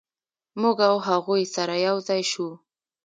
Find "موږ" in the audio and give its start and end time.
0.61-0.77